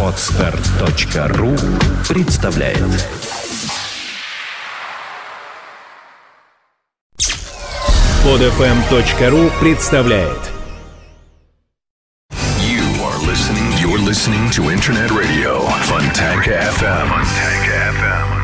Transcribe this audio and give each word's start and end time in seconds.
Отстар.ру 0.00 1.56
представляет 2.08 2.78
Подфм.ру 8.22 9.50
представляет 9.60 10.38
You 12.60 12.84
are 13.02 13.18
listening, 13.26 13.72
you're 13.82 13.98
listening 13.98 14.48
to 14.50 14.70
Internet 14.70 15.10
Radio 15.10 15.60
Fontanka 15.82 16.52
FM. 16.78 17.08
Fontanka 17.08 17.92
FM. 17.98 18.43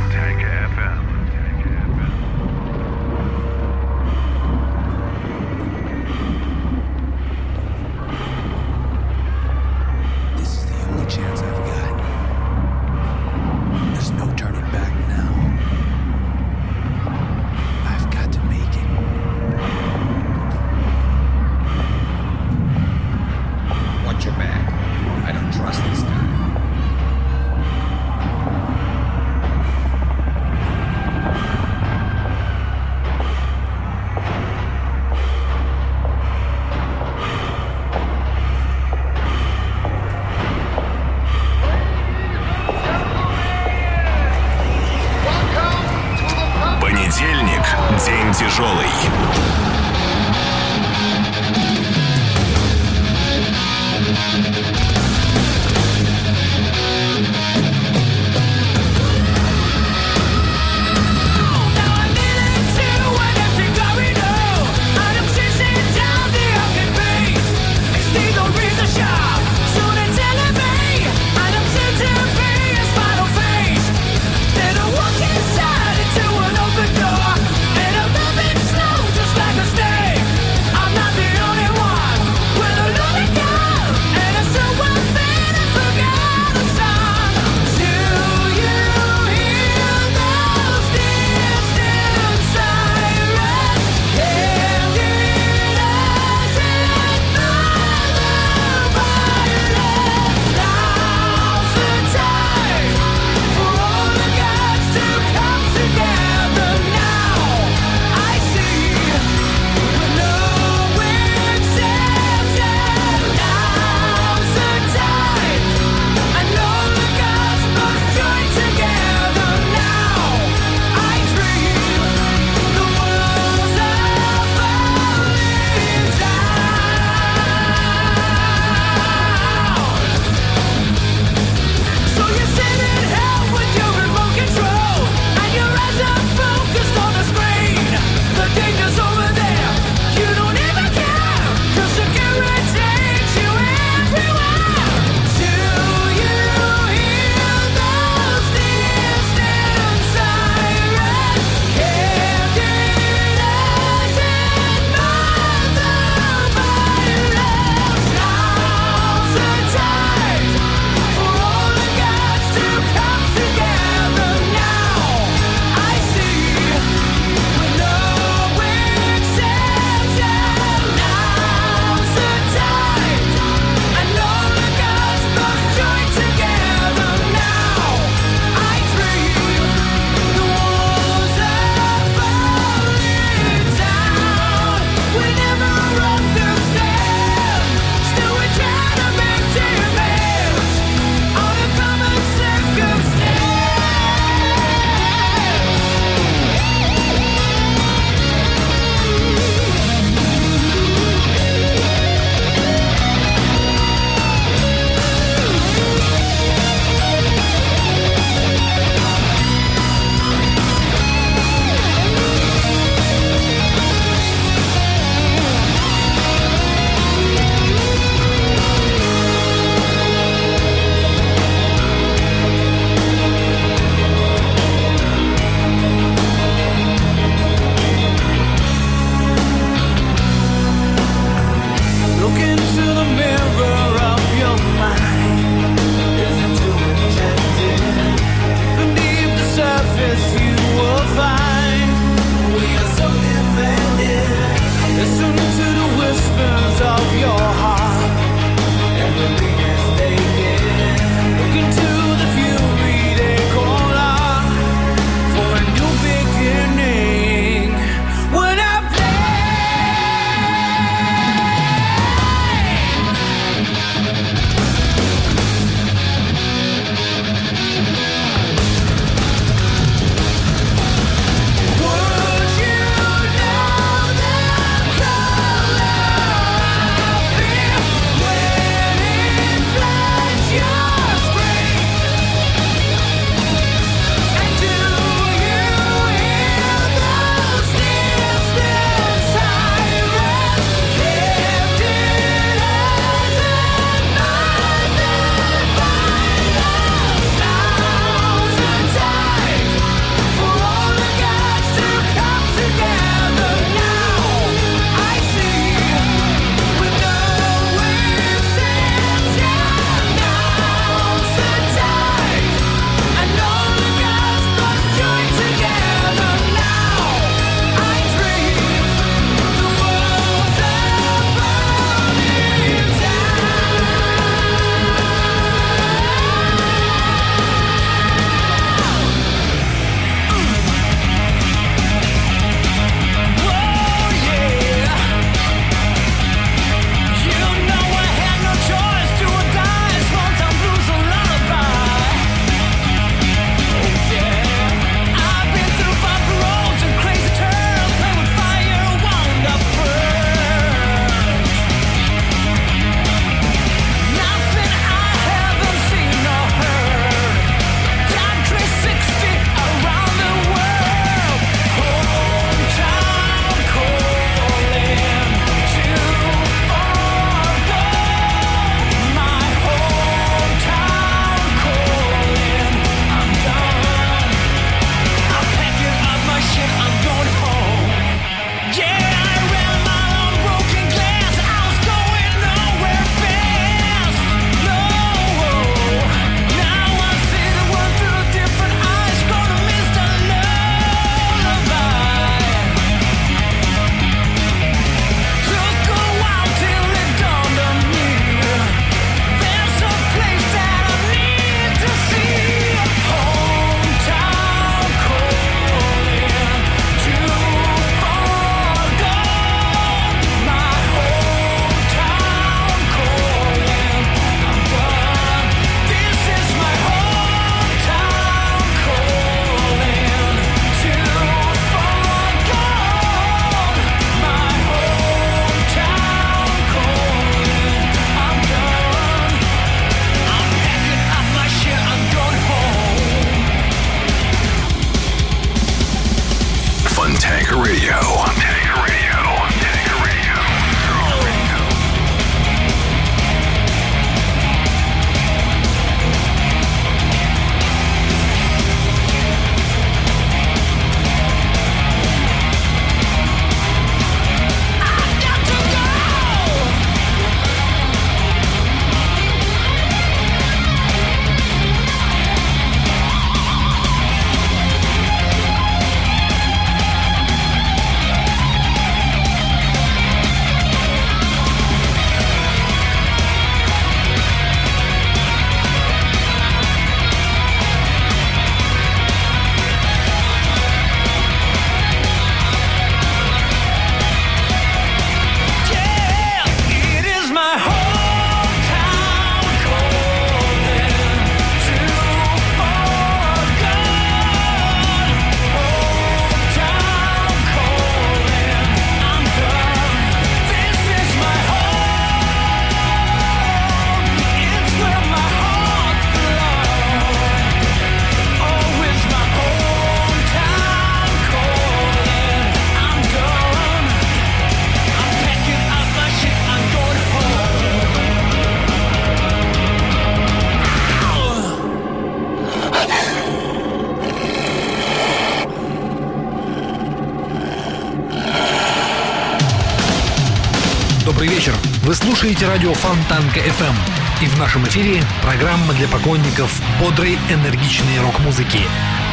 Слушаете 531.94 532.46
радио 532.46 532.72
Фонтанка 532.72 533.40
FM. 533.40 533.74
И 534.22 534.26
в 534.26 534.38
нашем 534.38 534.64
эфире 534.64 535.02
программа 535.22 535.74
для 535.74 535.86
поклонников 535.86 536.50
бодрой, 536.80 537.18
энергичной 537.28 538.00
рок-музыки. 538.00 538.60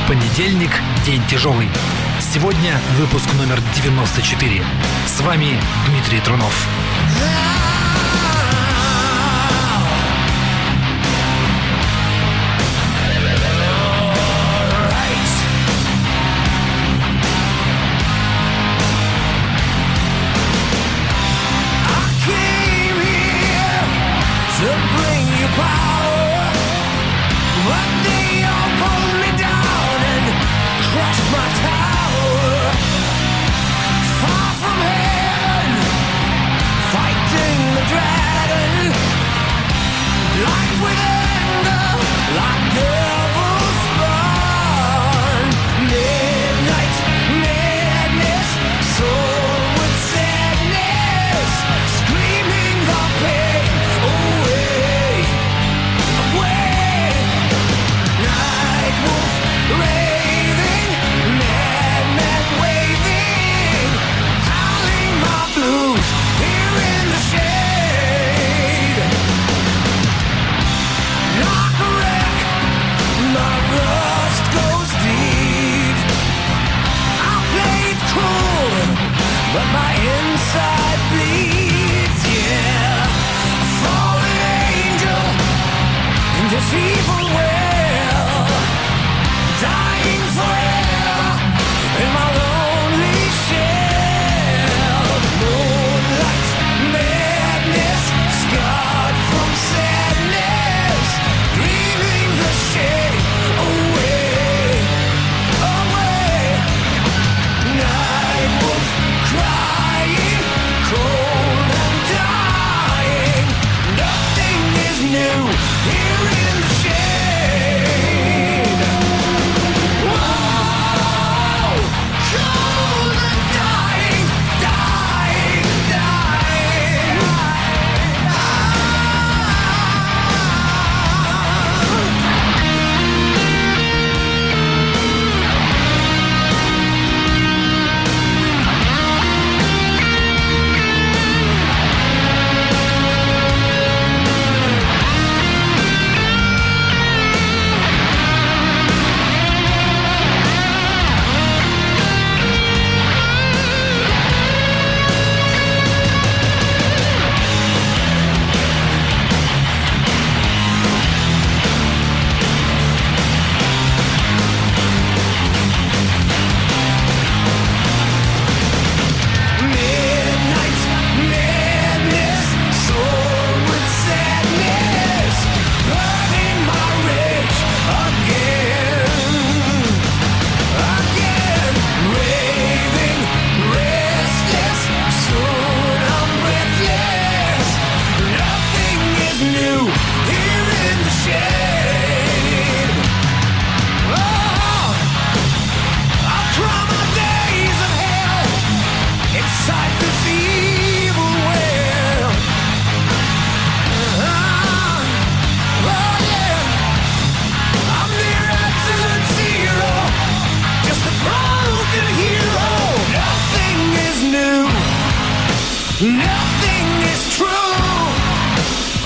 Понедельник, 0.07 0.71
день 1.05 1.21
тяжелый. 1.29 1.67
Сегодня 2.21 2.79
выпуск 2.97 3.27
номер 3.37 3.59
94. 3.75 4.63
С 5.05 5.19
вами 5.19 5.59
Дмитрий 5.89 6.21
Трунов. 6.21 6.53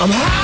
I'm 0.02 0.10
high. 0.10 0.41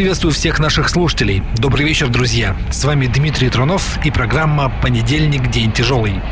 приветствую 0.00 0.32
всех 0.32 0.58
наших 0.58 0.88
слушателей. 0.88 1.42
Добрый 1.58 1.84
вечер, 1.84 2.08
друзья. 2.08 2.56
С 2.70 2.86
вами 2.86 3.06
Дмитрий 3.06 3.50
Трунов 3.50 4.02
и 4.02 4.10
программа 4.10 4.72
«Понедельник. 4.80 5.50
День 5.50 5.72
тяжелый». 5.72 6.22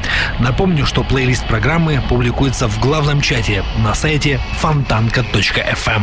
Напомню, 0.40 0.86
что 0.86 1.04
плейлист 1.04 1.46
программы 1.46 2.02
публикуется 2.08 2.66
в 2.66 2.80
главном 2.80 3.20
чате 3.20 3.62
на 3.84 3.94
сайте 3.94 4.40
фонтанка.фм. 4.54 6.02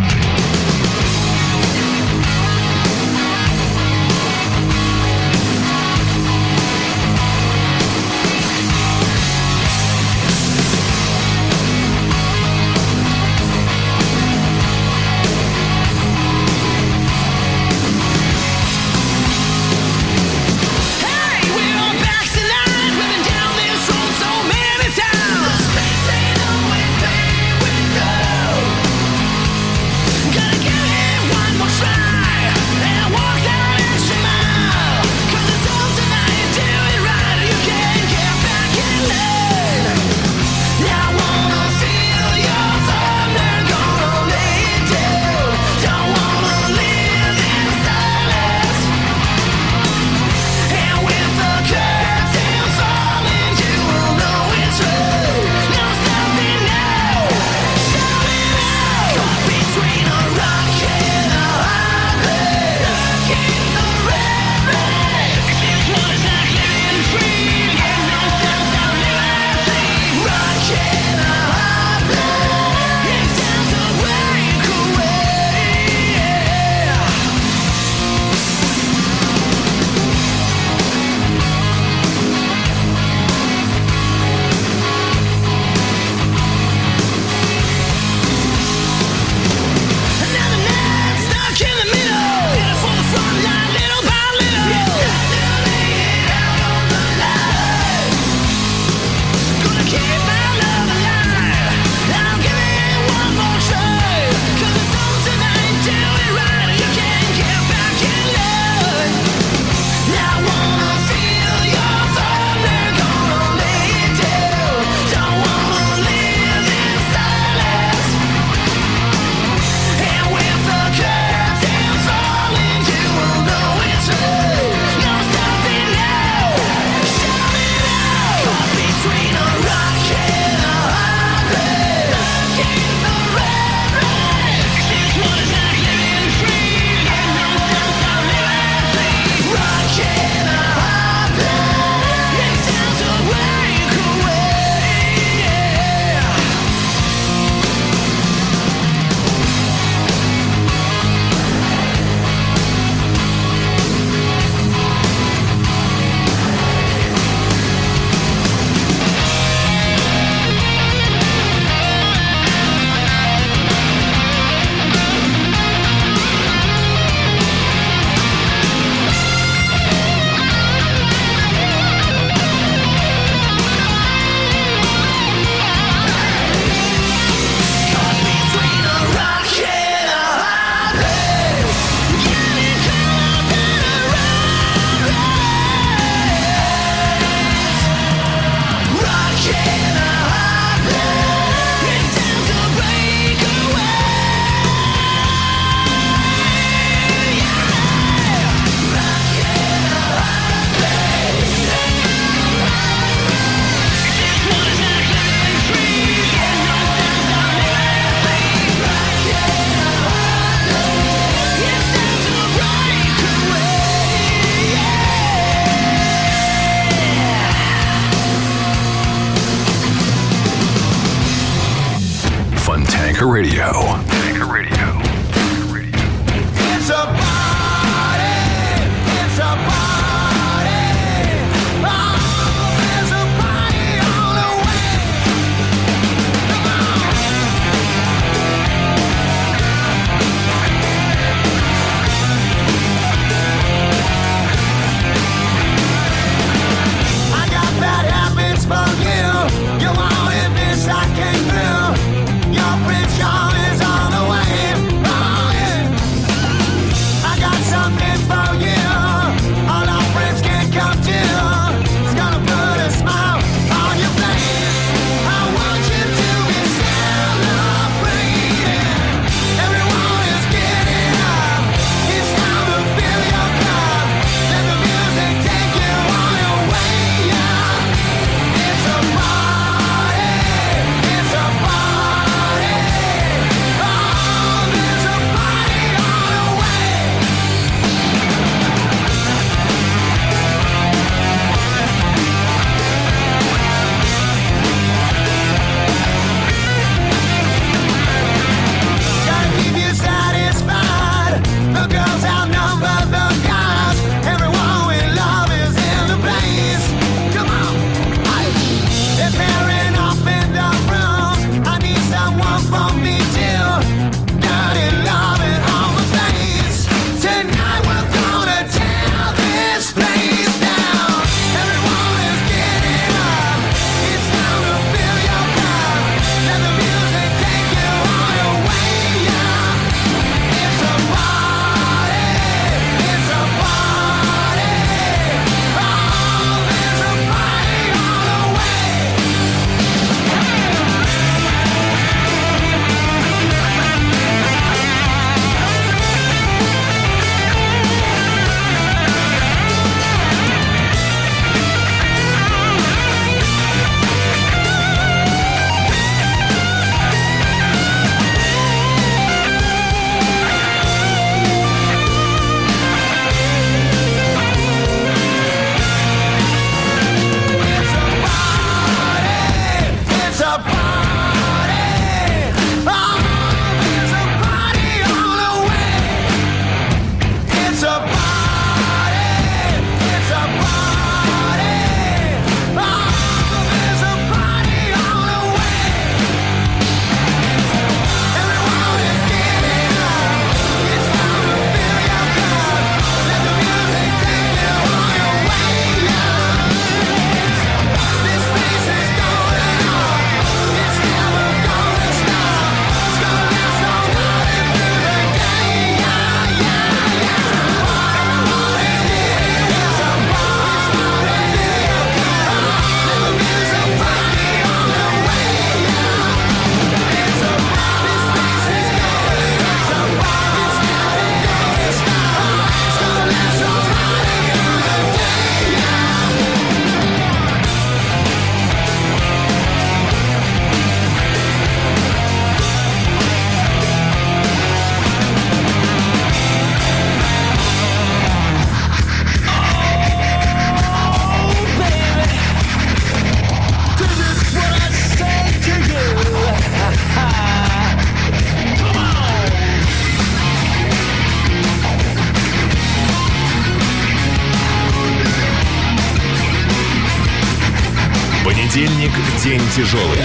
день 459.76 460.25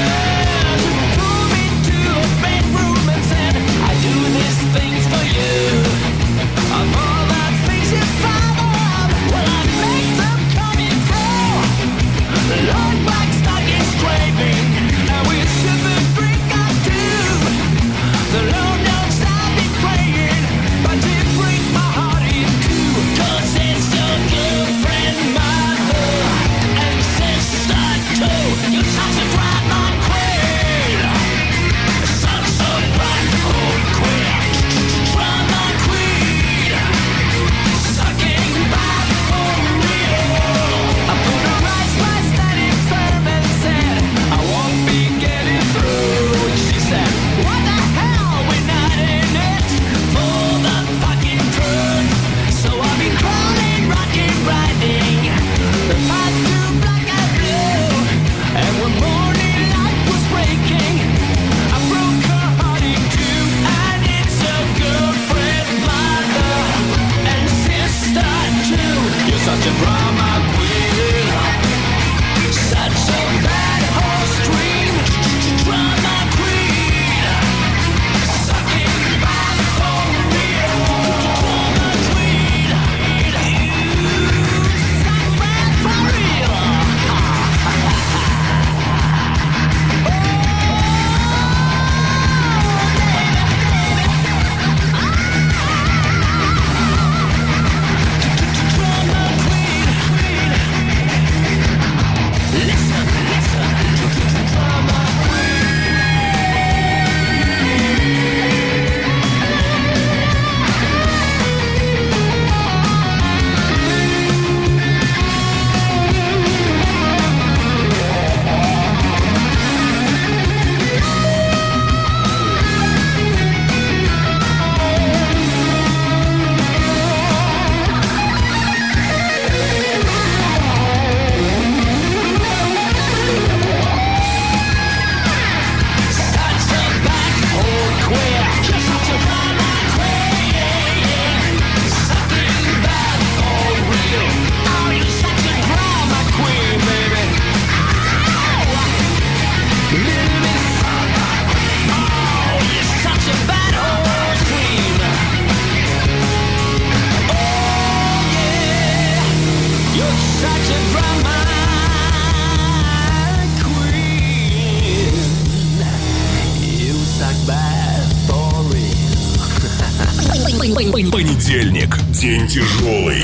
тяжелый. 172.51 173.20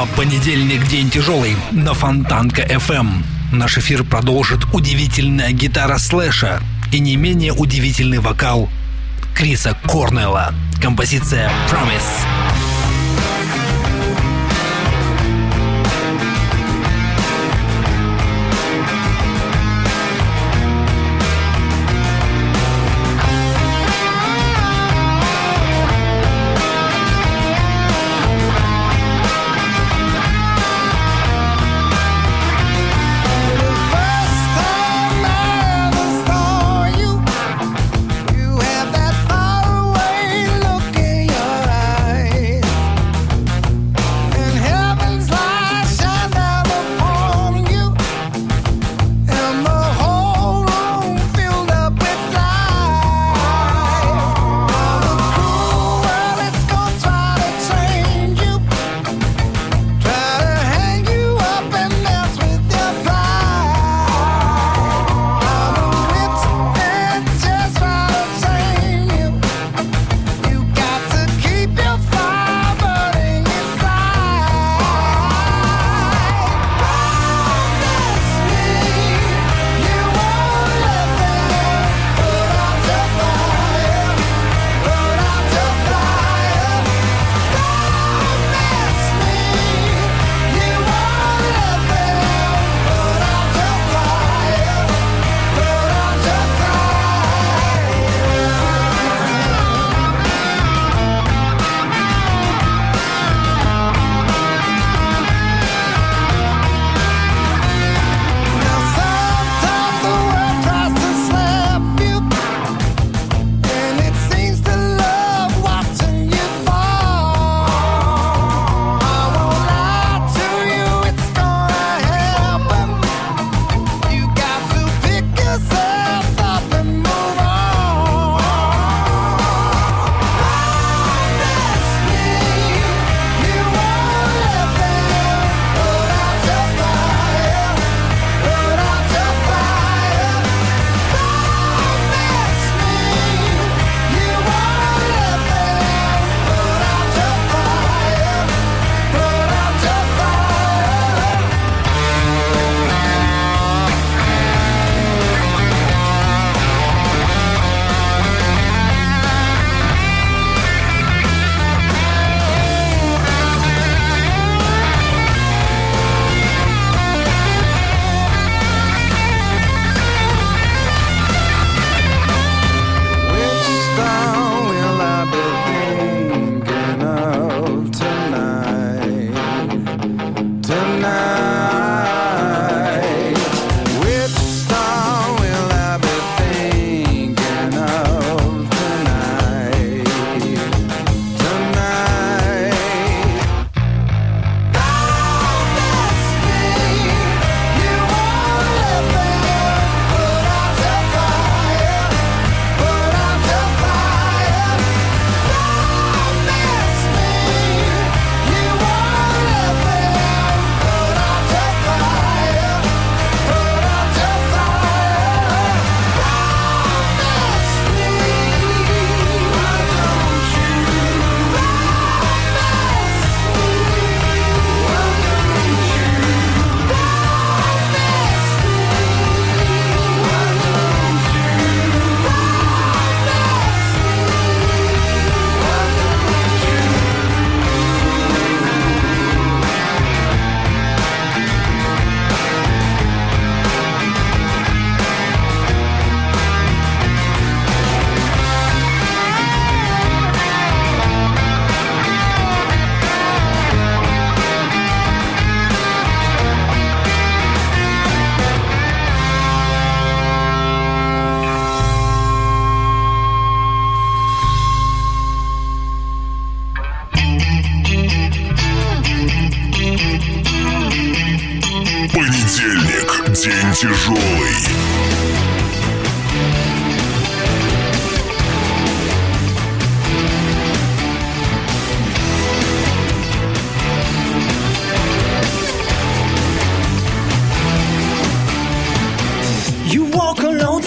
программа 0.00 0.06
«Понедельник. 0.16 0.86
День 0.88 1.10
тяжелый» 1.10 1.56
на 1.70 1.94
Фонтанка 1.94 2.62
FM. 2.62 3.22
Наш 3.52 3.78
эфир 3.78 4.04
продолжит 4.04 4.60
удивительная 4.72 5.52
гитара 5.52 5.98
слэша 5.98 6.60
и 6.92 7.00
не 7.00 7.16
менее 7.16 7.52
удивительный 7.52 8.18
вокал 8.18 8.68
Криса 9.34 9.76
Корнелла. 9.86 10.54
Композиция 10.80 11.50
«Promise». 11.70 12.49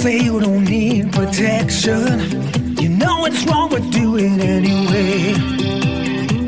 say 0.03 0.19
you 0.19 0.37
don't 0.37 0.65
need 0.65 1.13
protection. 1.13 2.19
You 2.81 2.89
know 2.89 3.23
it's 3.25 3.41
wrong, 3.45 3.69
but 3.69 3.83
do 3.89 4.17
it 4.17 4.37
anyway. 4.57 5.31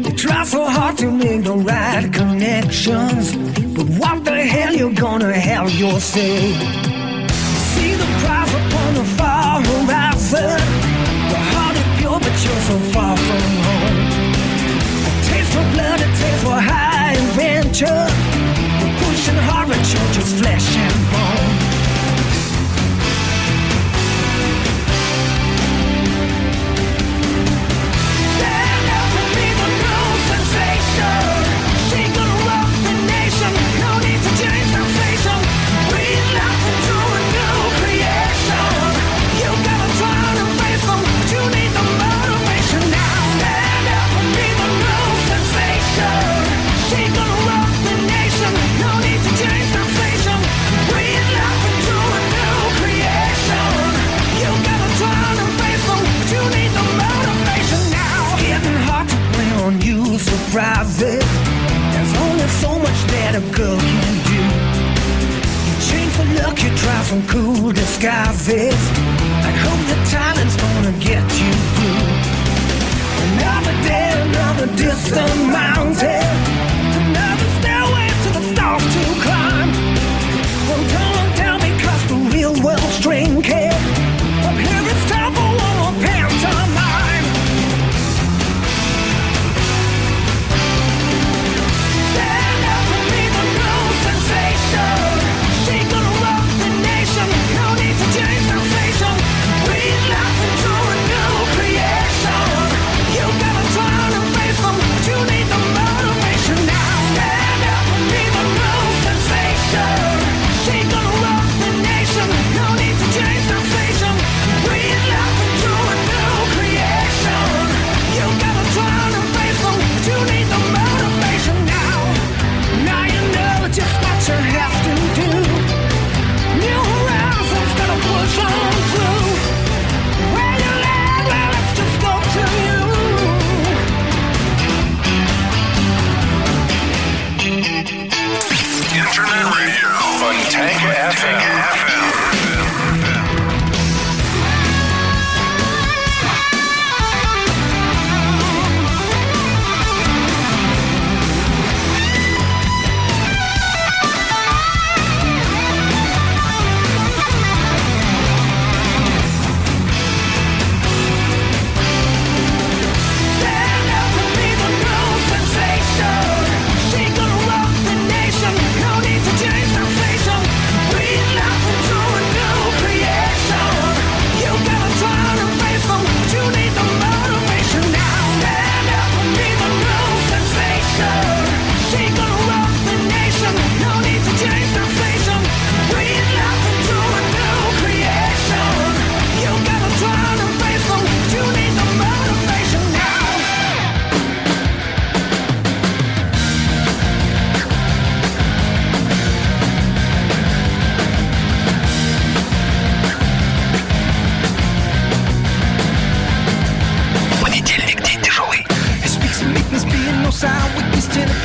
You 0.04 0.12
try 0.24 0.44
so 0.44 0.66
hard 0.66 0.98
to 0.98 1.10
make 1.10 1.46
the 1.46 1.56
right 1.72 2.06
connections, 2.12 3.26
but 3.78 3.88
what 4.02 4.26
the 4.26 4.36
hell 4.54 4.74
you 4.76 4.94
gonna 4.94 5.32
have 5.32 5.74
your 5.82 6.02
say? 6.02 6.38
See 7.72 7.94
the 8.02 8.10
prize 8.22 8.54
upon 8.60 8.90
the 9.00 9.06
far 9.18 9.62
horizon. 9.70 10.60
Your 11.32 11.44
heart 11.54 11.76
is 11.82 11.88
pure, 11.98 12.20
but 12.26 12.36
you're 12.44 12.64
so 12.72 12.78
far 12.94 13.16
from 13.28 13.46
home. 13.68 14.00
A 15.10 15.14
taste 15.28 15.52
for 15.56 15.66
blood, 15.74 16.00
a 16.08 16.10
taste 16.20 16.44
for 16.44 16.60
high 16.72 17.14
adventure. 17.24 18.04
You're 18.80 18.96
pushing 19.04 19.40
hard, 19.48 19.70
but 19.70 19.84
you're 19.92 20.12
just 20.18 20.32
flesh 20.42 20.68
and 20.76 21.00
bone. 21.14 21.55
private. 60.56 61.20
There's 61.92 62.16
only 62.26 62.48
so 62.64 62.72
much 62.80 63.00
that 63.12 63.36
a 63.36 63.44
girl 63.52 63.76
can 63.76 64.16
do. 64.32 64.44
You 65.68 65.76
change 65.84 66.12
for 66.16 66.28
luck, 66.40 66.56
you 66.64 66.72
try 66.80 67.00
some 67.12 67.24
cool 67.28 67.74
disguises. 67.74 68.80
I 69.50 69.52
hope 69.66 69.82
the 69.92 70.00
talent's 70.16 70.56
gonna 70.56 70.96
get 71.10 71.26
you 71.42 71.52
through. 71.76 72.08
Another 73.28 73.76
day, 73.84 74.10
another 74.30 74.68
distant 74.80 75.36
mountain. 75.52 76.24
Another 77.04 77.50
stairway 77.60 78.08
to 78.24 78.30
the 78.38 78.44
stars 78.52 78.86
to 78.96 79.04
climb. 79.26 79.70
Don't 80.72 81.28
the 82.08 82.18
real 82.32 82.54
world's 82.64 83.00
drinking. 83.02 83.65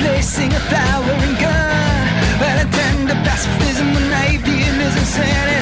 Placing 0.00 0.50
a 0.52 0.60
flowering 0.60 1.36
gun 1.44 2.06
Well 2.40 2.58
I 2.58 2.66
tend 2.78 3.08
to 3.10 3.14
pacifism 3.26 3.92
when 3.92 4.12
atheism 4.24 4.80
is 4.80 4.96
insanity. 4.96 5.59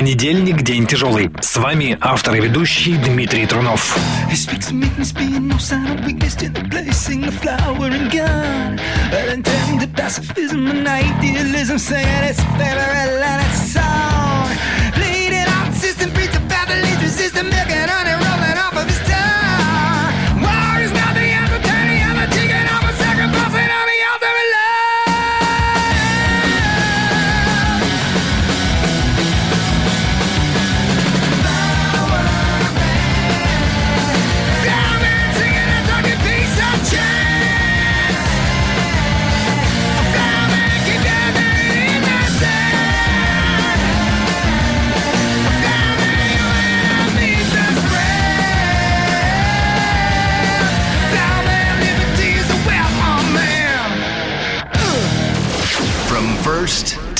Понедельник– 0.00 0.62
день 0.64 0.86
тяжелый. 0.86 1.30
С 1.42 1.58
вами 1.58 1.98
автор 2.00 2.34
и 2.34 2.40
ведущий 2.40 2.94
Дмитрий 2.96 3.44
Трунов. 3.44 3.98
Bleeding 14.96 15.46
out 15.46 15.74
system, 15.74 16.10
preacher, 16.12 16.40
babble, 16.48 16.80
resistant, 17.02 17.48
milking 17.52 17.90
on 17.96 18.06
and 18.06 18.20
rolling 18.24 18.58
off 18.58 18.76
of 18.80 18.86
his 18.88 19.00
tongue. 19.06 19.39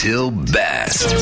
till 0.00 0.30
best. 0.30 1.12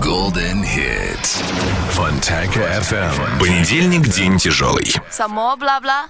Golden 0.00 0.62
Hits. 0.62 1.42
Фонтанка 1.92 2.60
FM. 2.60 3.38
Понедельник 3.40 4.06
день 4.08 4.36
тяжелый. 4.36 4.94
Само 5.10 5.56
бла-бла. 5.56 6.08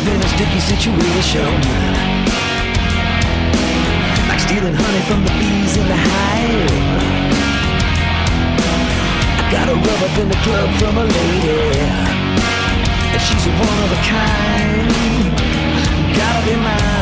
up 0.00 0.14
in 0.14 0.20
a 0.20 0.28
sticky 0.28 0.60
situation. 0.60 1.44
Like 4.28 4.40
stealing 4.40 4.74
honey 4.74 5.02
from 5.08 5.24
the 5.24 5.32
bees 5.38 5.76
in 5.76 5.86
the 5.86 5.96
hive. 5.96 6.70
I 9.40 9.52
got 9.52 9.68
a 9.68 9.74
rub 9.74 10.02
up 10.08 10.18
in 10.18 10.28
the 10.28 10.36
club 10.44 10.68
from 10.78 10.98
a 10.98 11.04
lady. 11.04 11.80
And 13.12 13.20
she's 13.20 13.46
one 13.46 13.78
of 13.84 13.90
a 13.92 14.00
kind. 14.08 14.90
Gotta 16.16 16.46
be 16.46 16.56
mine. 16.56 16.99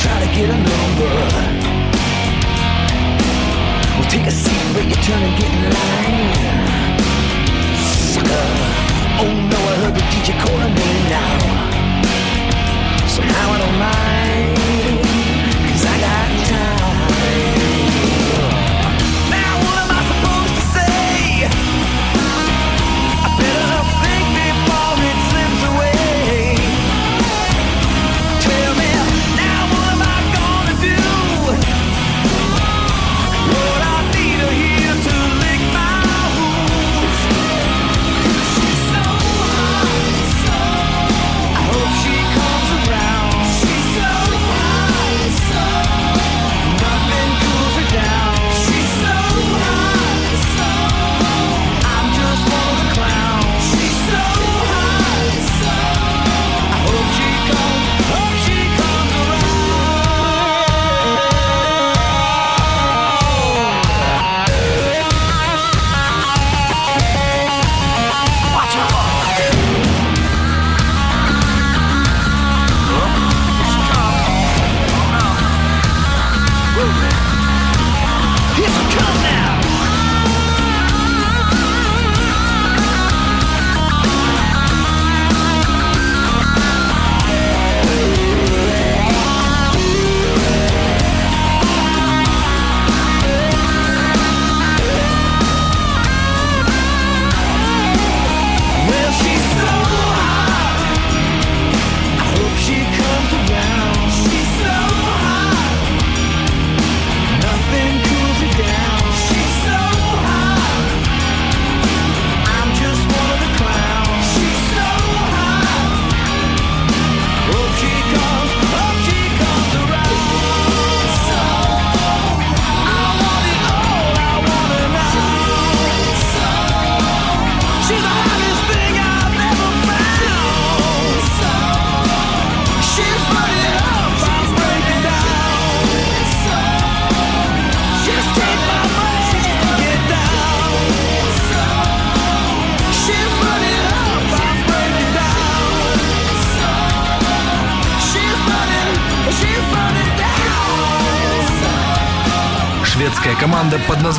try 0.00 0.16
to 0.24 0.28
get 0.36 0.48
a 0.48 0.58
number. 0.70 1.12
Well, 3.96 4.08
take 4.10 4.26
a 4.26 4.30
seat, 4.30 4.64
but 4.74 4.84
you 4.84 4.96
turn 5.06 5.22
and 5.22 5.34
get 5.38 5.50
in 5.58 5.64
line. 5.76 6.98
Sucker. 8.12 8.46
Oh 9.22 9.32
no, 9.50 9.58
I 9.58 9.74
heard 9.82 9.94
the 9.94 10.04
DJ 10.12 10.28
call 10.42 10.58
a 10.58 10.68
name 10.68 11.04
now. 11.10 11.32
Somehow 13.06 13.46
I 13.52 13.58
don't 13.58 13.78
mind. 13.78 14.21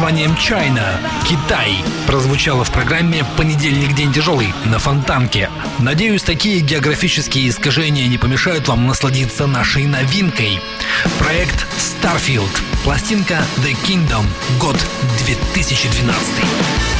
названием 0.03 0.31
«China»— 0.33 0.99
«Китай» 1.25 1.77
прозвучало 2.07 2.65
в 2.65 2.71
программе 2.71 3.23
«Понедельник. 3.37 3.95
День 3.95 4.11
тяжелый» 4.11 4.53
на 4.65 4.77
Фонтанке. 4.77 5.49
Надеюсь, 5.79 6.23
такие 6.23 6.59
географические 6.59 7.47
искажения 7.47 8.05
не 8.09 8.17
помешают 8.17 8.67
вам 8.67 8.85
насладиться 8.85 9.47
нашей 9.47 9.85
новинкой. 9.85 10.59
Проект 11.19 11.65
Starfield. 11.77 12.51
Пластинка 12.83 13.45
The 13.59 13.77
Kingdom. 13.87 14.25
Год 14.59 14.75
2012. 15.25 16.92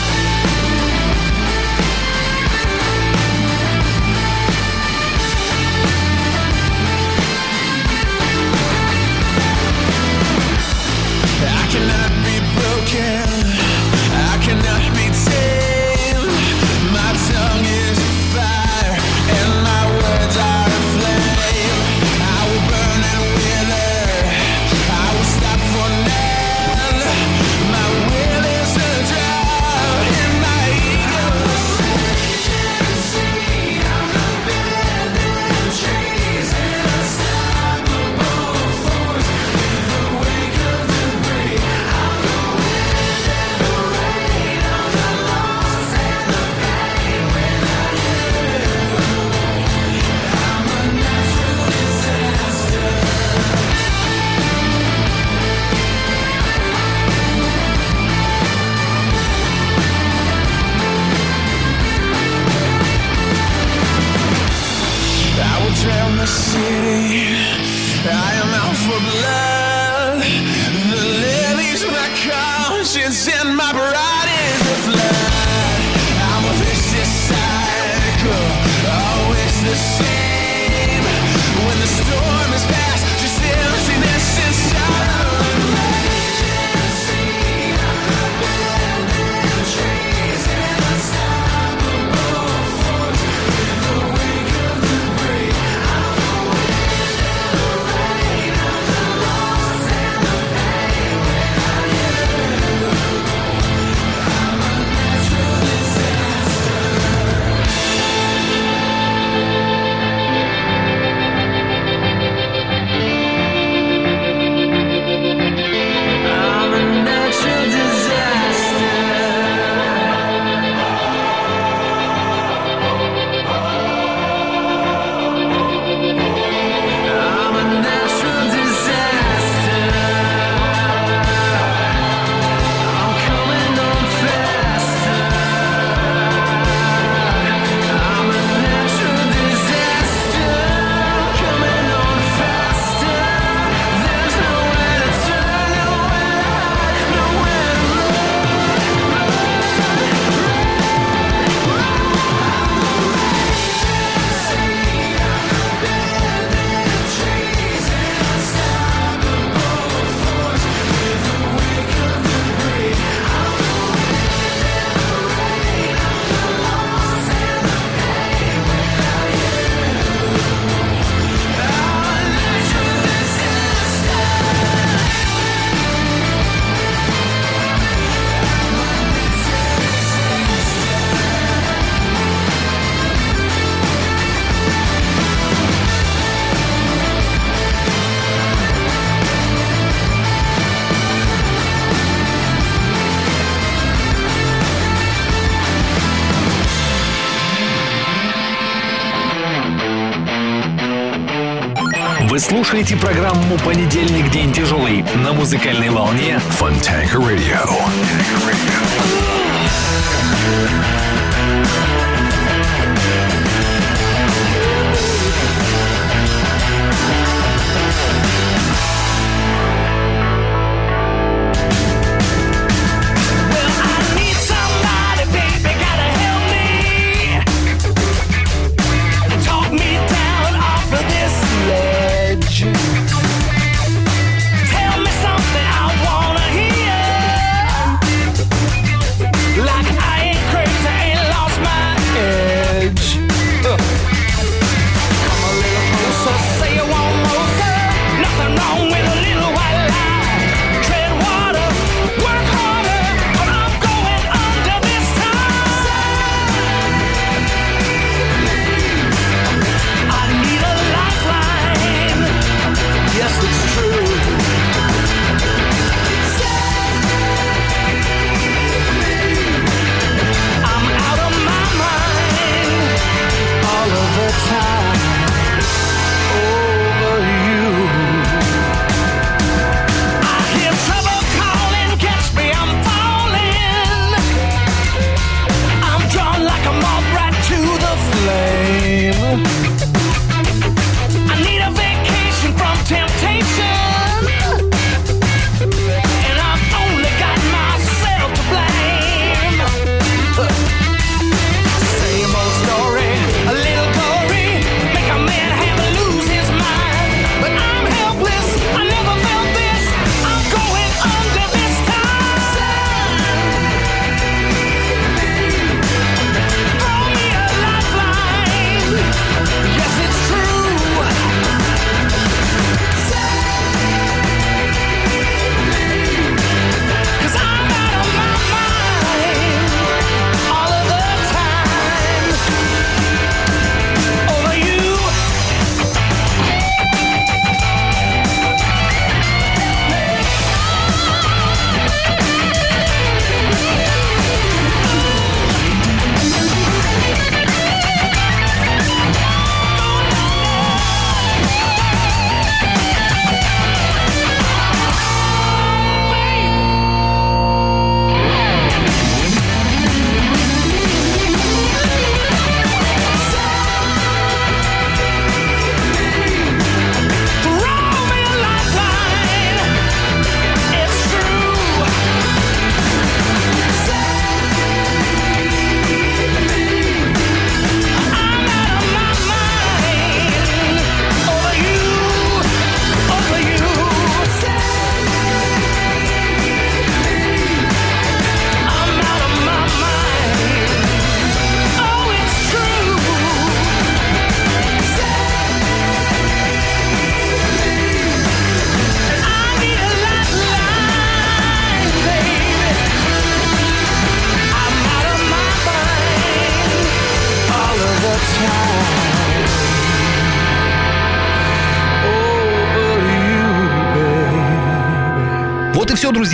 слушаете 202.74 202.98
программу 202.98 203.56
«Понедельник. 203.64 204.32
День 204.32 204.52
тяжелый» 204.52 205.06
на 205.24 205.32
музыкальной 205.32 205.92
волне 205.92 206.40
Фонтанка 206.40 207.20
Радио. 207.20 207.70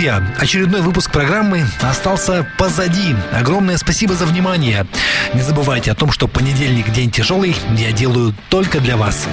друзья, 0.00 0.22
очередной 0.38 0.80
выпуск 0.80 1.10
программы 1.10 1.66
остался 1.82 2.46
позади. 2.56 3.14
Огромное 3.32 3.76
спасибо 3.76 4.14
за 4.14 4.24
внимание. 4.24 4.86
Не 5.34 5.42
забывайте 5.42 5.92
о 5.92 5.94
том, 5.94 6.10
что 6.10 6.26
понедельник 6.26 6.90
день 6.90 7.10
тяжелый, 7.10 7.54
я 7.76 7.92
делаю 7.92 8.34
только 8.48 8.80
для 8.80 8.96
вас. 8.96 9.26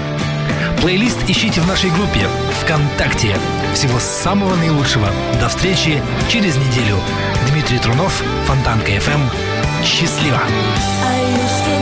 Плейлист 0.81 1.19
ищите 1.29 1.61
в 1.61 1.67
нашей 1.67 1.89
группе 1.91 2.27
ВКонтакте. 2.61 3.37
Всего 3.75 3.97
самого 3.97 4.57
наилучшего. 4.57 5.07
До 5.39 5.47
встречи 5.47 6.01
через 6.29 6.57
неделю. 6.57 6.97
Дмитрий 7.49 7.79
Трунов, 7.79 8.21
Фонтанка 8.45 8.91
FM. 8.91 9.13
Эм. 9.13 9.85
Счастливо! 9.85 10.41
А 10.41 11.76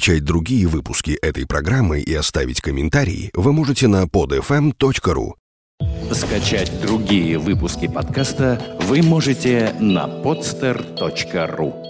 Скачать 0.00 0.24
другие 0.24 0.66
выпуски 0.66 1.10
этой 1.20 1.46
программы 1.46 2.00
и 2.00 2.14
оставить 2.14 2.62
комментарий 2.62 3.30
вы 3.34 3.52
можете 3.52 3.86
на 3.86 4.04
podfm.ru. 4.04 5.34
Скачать 6.14 6.72
другие 6.80 7.38
выпуски 7.38 7.86
подкаста 7.86 8.78
вы 8.88 9.02
можете 9.02 9.74
на 9.78 10.06
podster.ru. 10.06 11.89